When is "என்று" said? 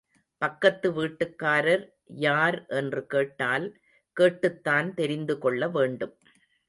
2.69-3.01